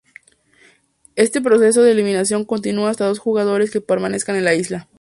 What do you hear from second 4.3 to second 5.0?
en la isla.